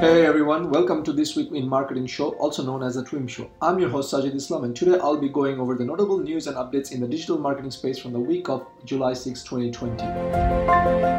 [0.00, 3.50] Hey everyone, welcome to this week in marketing show, also known as the TWIM Show.
[3.60, 6.56] I'm your host Sajid Islam, and today I'll be going over the notable news and
[6.56, 10.02] updates in the digital marketing space from the week of July 6, 2020.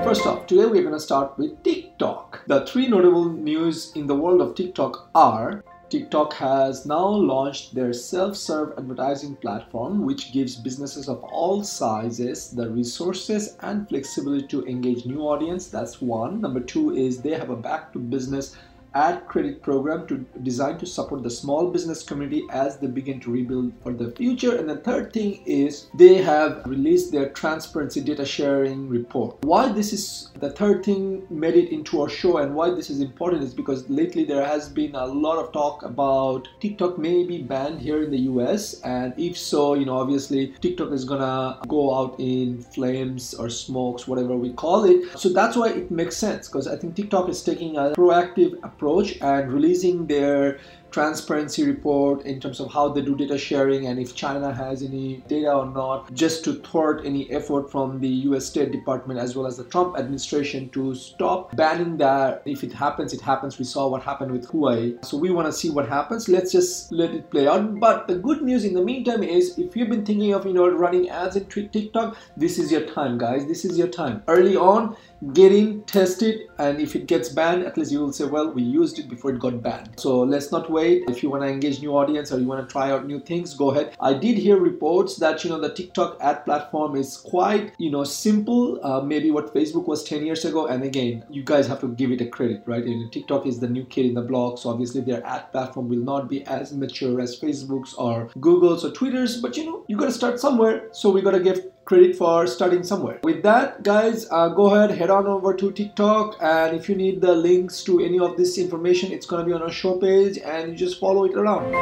[0.03, 2.41] First off, today we're going to start with TikTok.
[2.47, 7.91] The three notable news in the world of TikTok are TikTok has now launched their
[7.91, 14.65] self serve advertising platform, which gives businesses of all sizes the resources and flexibility to
[14.67, 15.67] engage new audience.
[15.67, 16.39] That's one.
[16.39, 18.55] Number two is they have a back to business
[18.93, 23.31] ad credit program to designed to support the small business community as they begin to
[23.31, 24.57] rebuild for the future.
[24.57, 29.37] And the third thing is they have released their transparency data sharing report.
[29.43, 32.99] Why this is the third thing made it into our show and why this is
[32.99, 37.41] important is because lately there has been a lot of talk about tiktok may be
[37.41, 41.93] banned here in the us and if so you know obviously tiktok is gonna go
[41.93, 45.19] out in flames or smokes whatever we call it.
[45.19, 48.80] So that's why it makes sense because i think tiktok is taking a proactive approach
[48.81, 50.57] approach and releasing their
[50.91, 55.23] transparency report in terms of how they do data sharing and if China has any
[55.27, 59.45] data or not, just to thwart any effort from the US State Department as well
[59.47, 62.41] as the Trump administration to stop banning that.
[62.45, 63.57] If it happens, it happens.
[63.57, 65.03] We saw what happened with Huawei.
[65.05, 66.27] So we want to see what happens.
[66.27, 67.79] Let's just let it play out.
[67.79, 70.67] But the good news in the meantime is if you've been thinking of you know
[70.69, 73.45] running ads in TikTok, this is your time, guys.
[73.47, 74.23] This is your time.
[74.27, 74.95] Early on,
[75.33, 78.51] get in, test it, and if it gets banned, at least you will say, well,
[78.51, 79.99] we used it before it got banned.
[79.99, 80.80] So let's not wait.
[80.83, 83.53] If you want to engage new audience or you want to try out new things,
[83.53, 83.95] go ahead.
[83.99, 88.03] I did hear reports that you know the TikTok ad platform is quite you know
[88.03, 90.67] simple, uh, maybe what Facebook was 10 years ago.
[90.67, 92.83] And again, you guys have to give it a credit, right?
[92.83, 96.05] And TikTok is the new kid in the block, so obviously their ad platform will
[96.11, 99.41] not be as mature as Facebook's or Google's or Twitter's.
[99.41, 100.89] But you know, you got to start somewhere.
[100.91, 103.19] So we got to give credit for starting somewhere.
[103.23, 107.21] With that, guys, uh, go ahead, head on over to TikTok, and if you need
[107.21, 110.71] the links to any of this information, it's gonna be on our show page, and
[110.71, 111.73] you just follow it around.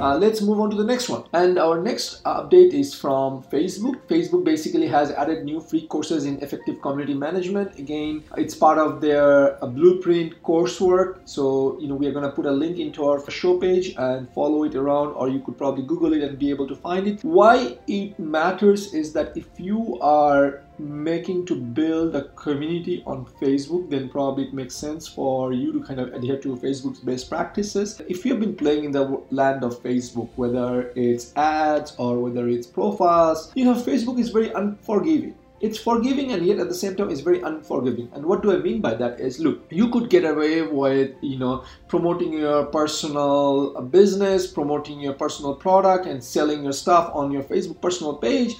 [0.00, 1.24] Uh, let's move on to the next one.
[1.34, 3.96] And our next update is from Facebook.
[4.08, 7.78] Facebook basically has added new free courses in effective community management.
[7.78, 11.18] Again, it's part of their uh, blueprint coursework.
[11.26, 14.32] So, you know, we are going to put a link into our show page and
[14.32, 17.22] follow it around, or you could probably Google it and be able to find it.
[17.22, 23.90] Why it matters is that if you are making to build a community on Facebook,
[23.90, 28.00] then probably it makes sense for you to kind of adhere to Facebook's best practices.
[28.08, 32.66] If you've been playing in the land of Facebook, whether it's ads or whether it's
[32.66, 37.10] profiles, you know, Facebook is very unforgiving it's forgiving and yet at the same time
[37.10, 40.24] it's very unforgiving and what do i mean by that is look you could get
[40.24, 46.72] away with you know promoting your personal business promoting your personal product and selling your
[46.72, 48.56] stuff on your facebook personal page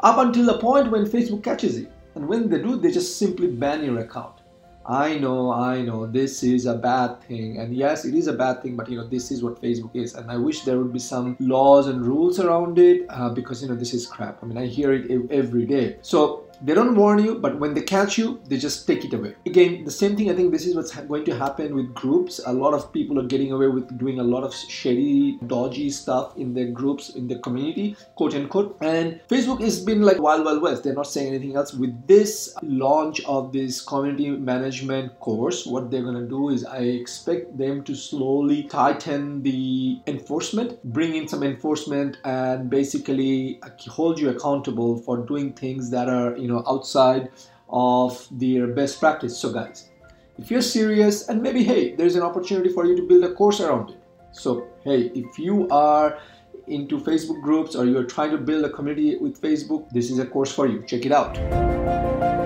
[0.00, 1.88] up until the point when Facebook catches you.
[2.14, 4.40] And when they do, they just simply ban your account.
[4.86, 7.58] I know, I know, this is a bad thing.
[7.58, 10.14] And yes, it is a bad thing, but you know, this is what Facebook is.
[10.14, 13.68] And I wish there would be some laws and rules around it uh, because you
[13.68, 14.42] know, this is crap.
[14.42, 15.96] I mean, I hear it every day.
[16.02, 19.34] So they don't warn you, but when they catch you, they just take it away.
[19.46, 22.40] Again, the same thing, I think this is what's going to happen with groups.
[22.46, 26.36] A lot of people are getting away with doing a lot of shady, dodgy stuff
[26.36, 28.76] in their groups, in the community, quote unquote.
[28.80, 30.84] And Facebook has been like wild, wild west.
[30.84, 31.74] They're not saying anything else.
[31.74, 36.78] With this launch of this community management course, what they're going to do is I
[36.78, 44.18] expect them to slowly tighten the enforcement, bring in some enforcement, and basically uh, hold
[44.18, 47.30] you accountable for doing things that are you know outside
[47.68, 49.36] of their best practice.
[49.38, 49.90] So guys
[50.38, 53.60] if you're serious and maybe hey there's an opportunity for you to build a course
[53.60, 53.98] around it.
[54.32, 56.18] So hey if you are
[56.66, 60.26] into facebook groups or you're trying to build a community with facebook this is a
[60.26, 60.82] course for you.
[60.82, 61.38] Check it out.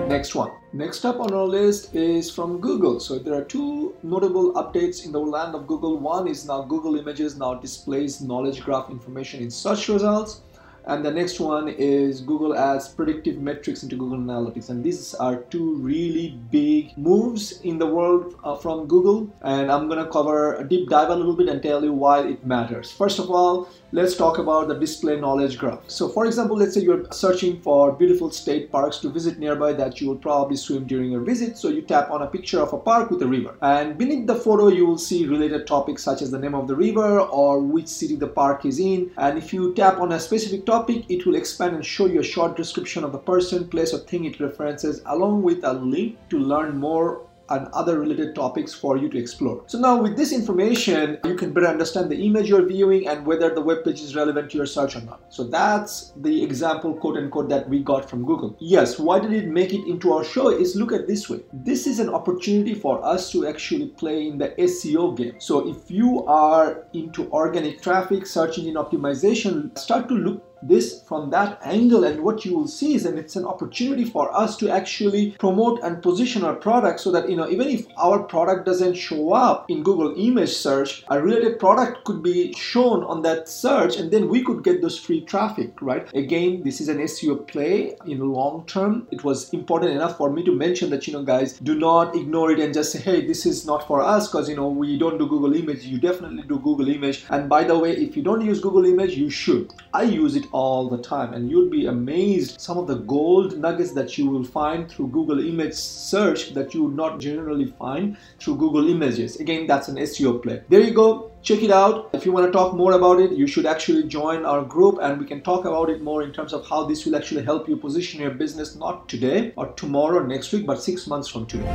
[0.09, 0.51] Next one.
[0.73, 3.01] Next up on our list is from google.
[3.01, 5.99] So there are two notable updates in the land of google.
[5.99, 10.43] One is now google images now displays knowledge graph information in search results
[10.89, 15.37] and the next one is Google adds predictive metrics into Google Analytics and these are
[15.55, 20.65] two really big moves in the world uh, from Google and I'm gonna cover a
[20.67, 22.91] deep dive a little bit and tell you why it matters.
[22.91, 25.81] First of all, let's talk about the display knowledge graph.
[25.89, 30.01] So for example, let's say you're searching for beautiful state parks to visit nearby that
[30.01, 31.59] you will probably swim during your visit.
[31.59, 34.35] So you tap on a picture of a park with a river and beneath the
[34.35, 37.89] photo you will see related topics such as the name of the river or which
[37.89, 41.35] city the park is in and if you tap on a specific topic it will
[41.35, 45.03] expand and show you a short description of the person, place or thing it references
[45.07, 49.63] along with a link to learn more and other related topics for you to explore.
[49.67, 53.55] So now with this information, you can better understand the image you're viewing and whether
[53.55, 55.21] the web page is relevant to your search or not.
[55.29, 58.57] So that's the example quote unquote that we got from Google.
[58.61, 61.41] Yes, why did it make it into our show is look at this way.
[61.53, 65.35] This is an opportunity for us to actually play in the SEO game.
[65.39, 71.31] So if you are into organic traffic, search engine optimization, start to look this from
[71.31, 74.69] that angle and what you will see is and it's an opportunity for us to
[74.69, 78.95] actually promote and position our product so that you know even if our product doesn't
[78.95, 83.97] show up in Google image search a related product could be shown on that search
[83.97, 86.13] and then we could get those free traffic right?
[86.15, 89.07] Again this is an SEO play in the long term.
[89.11, 92.51] It was important enough for me to mention that you know guys do not ignore
[92.51, 95.19] it and just say hey this is not for us because you know we don't
[95.19, 95.85] do Google image.
[95.85, 97.25] You definitely do Google image.
[97.31, 99.73] And by the way if you don't use Google image you should.
[99.95, 101.35] I use it all the time.
[101.35, 105.41] And you'd be amazed some of the gold nuggets that you will find through Google
[105.47, 109.37] image search that you would not generally find through Google images.
[109.41, 110.63] Again that's an SEO play.
[110.69, 112.11] There you go check it out.
[112.13, 115.19] If you want to talk more about it you should actually join our group and
[115.19, 117.77] we can talk about it more in terms of how this will actually help you
[117.77, 121.67] position your business not today or tomorrow or next week but six months from today.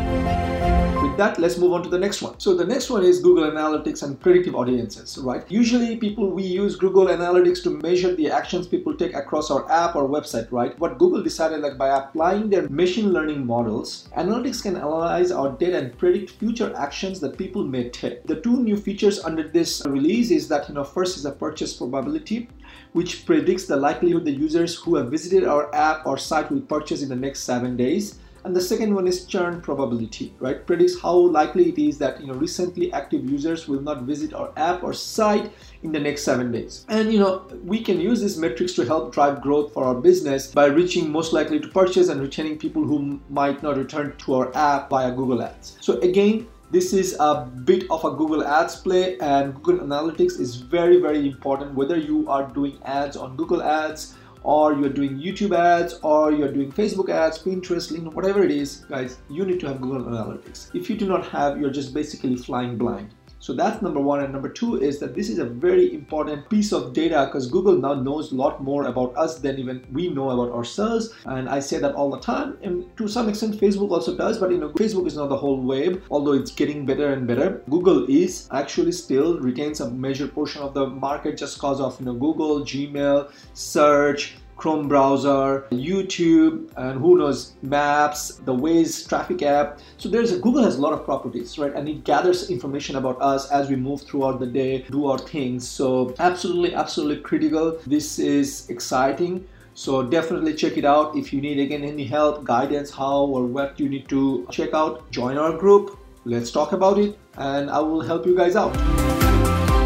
[1.01, 2.39] With that let's move on to the next one.
[2.39, 5.43] So the next one is google analytics and predictive audiences right?
[5.49, 9.95] Usually people we use google analytics to measure the actions people take across our app
[9.95, 10.77] or website right?
[10.79, 15.77] What google decided like by applying their machine learning models analytics can analyze our data
[15.77, 18.23] and predict future actions that people may take.
[18.23, 21.73] The two new features under this release is that you know first is a purchase
[21.73, 22.49] probability
[22.93, 27.01] which predicts the likelihood the users who have visited our app or site will purchase
[27.01, 28.19] in the next seven days.
[28.45, 30.67] And the second one is churn probability right?
[30.67, 34.51] Predicts how likely it is that you know recently active users will not visit our
[34.57, 35.49] app or site
[35.81, 36.85] in the next seven days.
[36.89, 40.47] And you know we can use these metrics to help drive growth for our business
[40.47, 44.57] by reaching most likely to purchase and retaining people who might not return to our
[44.57, 45.77] app via google ads.
[45.79, 50.55] So again this is a bit of a Google Ads play and Google Analytics is
[50.55, 55.55] very very important whether you are doing ads on Google Ads or you're doing YouTube
[55.55, 59.67] ads or you're doing Facebook ads, Pinterest, LinkedIn, whatever it is, guys, you need to
[59.67, 60.75] have Google Analytics.
[60.75, 63.13] If you do not have, you're just basically flying blind.
[63.43, 64.23] So that's number one.
[64.23, 67.77] And number two is that this is a very important piece of data because Google
[67.77, 71.13] now knows a lot more about us than even we know about ourselves.
[71.25, 72.57] And I say that all the time.
[72.63, 75.59] And to some extent, Facebook also does, but you know, Facebook is not the whole
[75.59, 77.61] web, although it's getting better and better.
[77.69, 82.05] Google is actually still retains a major portion of the market just because of you
[82.05, 89.79] know Google, Gmail, search, Chrome browser, YouTube, and who knows, Maps, the Waze traffic app.
[89.97, 91.73] So there's a, Google has a lot of properties, right?
[91.73, 95.67] And it gathers information about us as we move throughout the day, do our things.
[95.67, 97.79] So absolutely, absolutely critical.
[97.87, 99.45] This is exciting.
[99.75, 101.15] So definitely check it out.
[101.15, 105.09] If you need again any help, guidance, how or what you need to check out,
[105.11, 105.99] join our group.
[106.25, 108.73] Let's talk about it and I will help you guys out.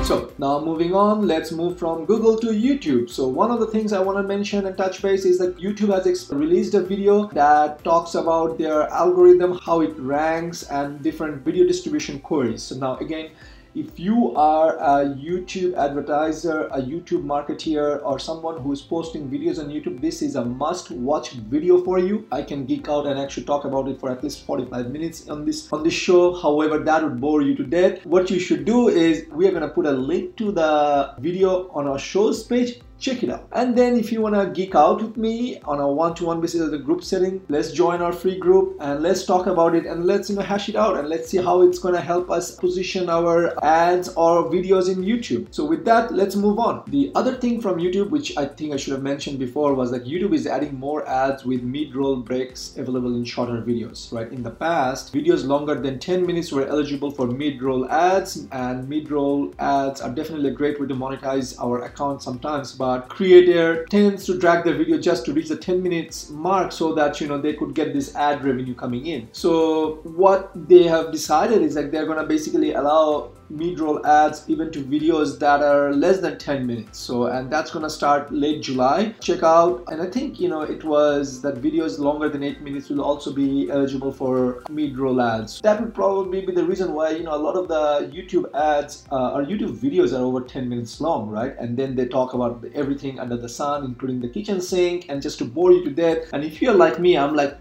[0.07, 3.09] So now moving on, let's move from Google to YouTube.
[3.09, 5.93] So one of the things I want to mention and touch base is that YouTube
[5.93, 11.67] has released a video that talks about their algorithm, how it ranks and different video
[11.67, 12.63] distribution queries.
[12.63, 13.31] So now again,
[13.75, 19.59] if you are a YouTube advertiser, a YouTube marketeer, or someone who is posting videos
[19.59, 22.27] on YouTube, this is a must watch video for you.
[22.31, 25.45] I can geek out and actually talk about it for at least 45 minutes on
[25.45, 26.33] this on this show.
[26.33, 28.05] However, that would bore you to death.
[28.05, 31.87] What you should do is we are gonna put a link to the video on
[31.87, 33.47] our shows page check it out.
[33.51, 36.71] And then if you want to geek out with me on a one-to-one basis as
[36.71, 40.29] the group setting, let's join our free group and let's talk about it and let's
[40.29, 43.09] you know hash it out and let's see how it's going to help us position
[43.09, 45.47] our ads or videos in YouTube.
[45.51, 46.83] So with that, let's move on.
[46.87, 50.05] The other thing from YouTube, which I think I should have mentioned before, was that
[50.05, 54.31] YouTube is adding more ads with mid-roll breaks available in shorter videos, right?
[54.31, 59.53] In the past, videos longer than 10 minutes were eligible for mid-roll ads and mid-roll
[59.59, 64.25] ads are definitely a great way to monetize our account sometimes, but but creator tends
[64.25, 67.39] to drag their video just to reach the 10 minutes mark so that you know
[67.45, 69.27] they could get this ad revenue coming in.
[69.33, 74.83] So what they have decided is that they're to basically allow mid-roll ads even to
[74.83, 76.99] videos that are less than 10 minutes.
[76.99, 79.13] So and that's gonna start late july.
[79.21, 82.89] Check out and i think you know it was that videos longer than 8 minutes
[82.89, 85.61] will also be eligible for mid-roll ads.
[85.61, 89.05] That would probably be the reason why you know a lot of the youtube ads
[89.11, 91.55] uh, or youtube videos are over 10 minutes long right?
[91.59, 95.37] And then they talk about everything under the sun including the kitchen sink and just
[95.39, 96.29] to bore you to death.
[96.33, 97.57] And if you're like me i'm like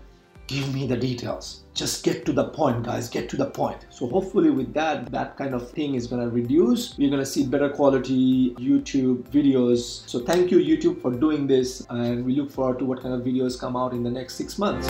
[0.47, 1.65] give me the details.
[1.75, 3.09] Just get to the point guys.
[3.09, 3.87] Get to the point.
[3.91, 6.99] So hopefully with that that kind of thing is going to reduce.
[6.99, 10.09] You're going to see better quality youtube videos.
[10.09, 11.87] So thank you youtube for doing this.
[11.91, 14.59] And we look forward to what kind of videos come out in the next six
[14.59, 14.89] months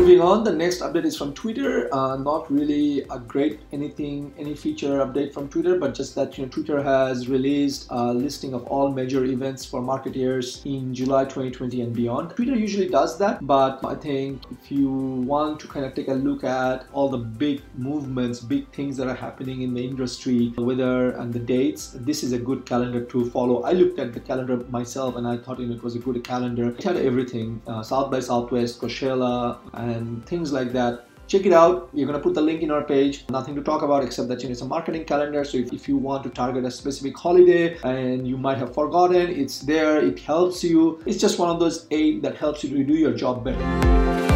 [0.00, 1.94] Moving on, the next update is from Twitter.
[1.94, 6.44] Uh, not really a great anything, any feature update from Twitter, but just that you
[6.44, 11.82] know Twitter has released a listing of all major events for marketeers in July 2020
[11.82, 12.30] and beyond.
[12.30, 16.14] Twitter usually does that, but I think if you want to kind of take a
[16.14, 20.62] look at all the big movements, big things that are happening in the industry, the
[20.62, 23.64] weather and the dates, this is a good calendar to follow.
[23.64, 26.24] I looked at the calendar myself and I thought you know, it was a good
[26.24, 26.70] calendar.
[26.70, 29.58] It had everything: uh, South by Southwest, Coachella.
[29.74, 31.06] And and things like that.
[31.26, 31.94] Check it out.
[31.94, 33.24] We're going to put the link in our page.
[33.30, 35.44] Nothing to talk about except that you know it's a marketing calendar.
[35.44, 39.30] So if, if you want to target a specific holiday and you might have forgotten
[39.30, 40.00] it's there.
[40.00, 41.00] It helps you.
[41.06, 44.29] It's just one of those aid that helps you to do your job better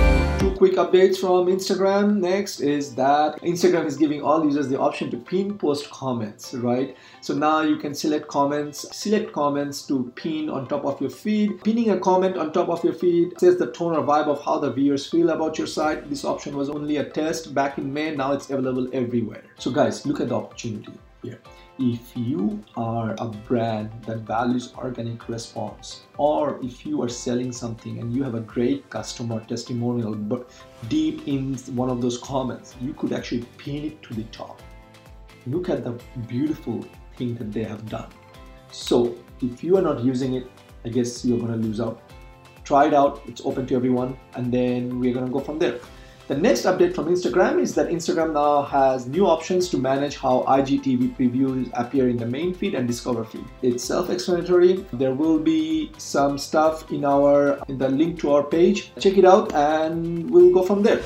[0.44, 2.18] two quick updates from Instagram.
[2.18, 6.94] Next is that Instagram is giving all users the option to pin post comments, right?
[7.22, 11.62] So now you can select comments, select comments to pin on top of your feed.
[11.64, 14.58] Pinning a comment on top of your feed says the tone or vibe of how
[14.58, 16.10] the viewers feel about your site.
[16.10, 18.14] This option was only a test back in May.
[18.14, 19.44] Now it's available everywhere.
[19.58, 21.40] So guys, look at the opportunity here
[21.78, 27.98] if you are a brand that values organic response or if you are selling something
[27.98, 30.50] and you have a great customer testimonial but
[30.88, 34.62] deep in one of those comments you could actually pin it to the top.
[35.48, 38.08] Look at the beautiful thing that they have done.
[38.70, 40.46] So if you are not using it
[40.84, 42.00] i guess you're going to lose out.
[42.62, 45.80] Try it out it's open to everyone and then we're going to go from there
[46.26, 50.44] the next update from Instagram is that Instagram now has new options to manage how
[50.48, 53.44] IGTV previews appear in the main feed and discover feed.
[53.60, 54.86] It's self-explanatory.
[54.94, 58.92] There will be some stuff in our in the link to our page.
[58.98, 61.02] Check it out and we'll go from there.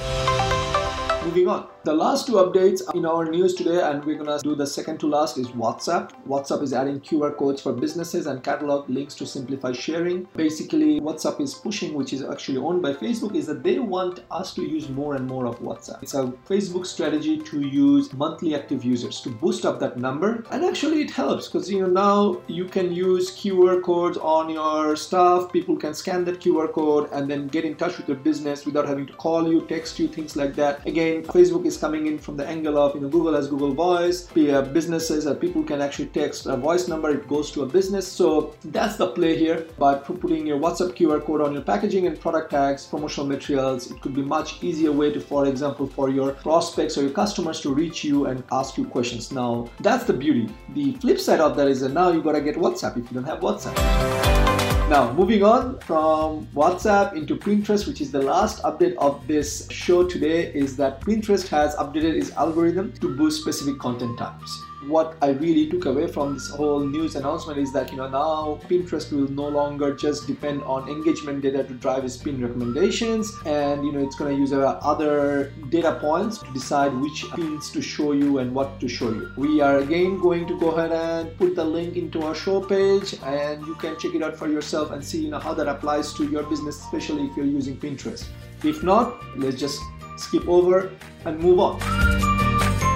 [1.28, 1.68] Moving on.
[1.85, 5.06] The last two updates in our news today, and we're gonna do the second to
[5.06, 6.11] last, is WhatsApp.
[6.26, 10.26] WhatsApp is adding QR codes for businesses and catalog links to simplify sharing.
[10.37, 14.54] Basically, WhatsApp is pushing, which is actually owned by Facebook, is that they want us
[14.54, 16.02] to use more and more of WhatsApp.
[16.02, 20.44] It's a Facebook strategy to use monthly active users to boost up that number.
[20.50, 24.97] And actually, it helps because you know now you can use QR codes on your
[24.97, 25.52] stuff.
[25.52, 28.88] People can scan that QR code and then get in touch with your business without
[28.88, 30.87] having to call you, text you, things like that.
[30.87, 34.23] Again, Facebook is coming in from the angle of you know Google has Google Voice,
[34.73, 38.07] businesses that people can actually text a voice number, it goes to a business.
[38.07, 39.67] So that's the play here.
[39.79, 44.01] by putting your WhatsApp QR code on your packaging and product tags, promotional materials, it
[44.01, 47.75] could be much easier way to, for example, for your prospects or your customers to
[47.75, 49.33] reach you and ask you questions.
[49.33, 50.49] Now that's the beauty.
[50.75, 53.25] The flip side of that is that now you gotta get WhatsApp if you don't
[53.25, 54.48] have WhatsApp.
[54.88, 60.09] Now, moving on from WhatsApp into Pinterest, which is the last update of this show
[60.09, 65.30] today, is that Pinterest has updated its algorithm to boost specific content types what I
[65.30, 69.28] really took away from this whole news announcement is that you know now Pinterest will
[69.28, 74.00] no longer just depend on engagement data to drive its pin recommendations, and you know
[74.00, 78.38] it's going to use uh, other data points to decide which pins to show you
[78.38, 79.30] and what to show you.
[79.37, 83.14] We are again going to go ahead and put the link into our show page,
[83.23, 86.12] and you can check it out for yourself and see you know how that applies
[86.14, 88.26] to your business, especially if you're using Pinterest.
[88.64, 89.80] If not, let's just
[90.16, 90.90] skip over
[91.25, 92.38] and move on.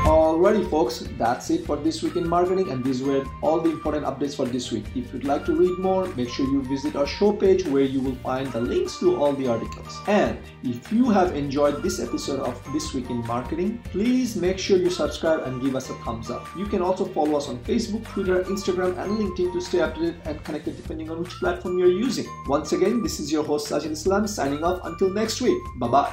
[0.02, 4.04] Alrighty folks, that's it for this week in marketing and these were all the important
[4.04, 4.84] updates for this week.
[4.96, 8.00] If you'd like to read more, make sure you visit our show page where you
[8.00, 10.00] will find the links to all the articles.
[10.08, 14.76] And if you have enjoyed this episode of This Week in Marketing, please make sure
[14.76, 16.48] you subscribe and give us a thumbs up.
[16.58, 20.42] You can also follow us on Facebook, Twitter, Instagram, and LinkedIn to stay updated and
[20.42, 22.26] connected depending on which platform you're using.
[22.48, 25.62] Once again, this is your host Sajid Islam signing off until next week.
[25.76, 26.12] Bye bye.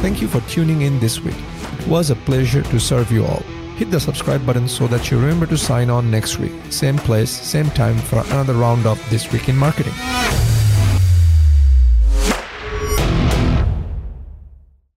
[0.00, 1.34] Thank you for tuning in this week
[1.86, 3.42] was a pleasure to serve you all.
[3.76, 6.52] Hit the subscribe button so that you remember to sign on next week.
[6.70, 9.92] Same place, same time for another round of This Week in Marketing.